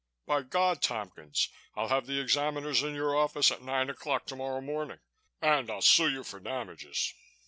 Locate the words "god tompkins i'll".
0.41-1.89